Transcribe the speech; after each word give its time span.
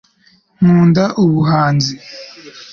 nkunda 0.61 1.03
ubuhanzi 1.23 1.93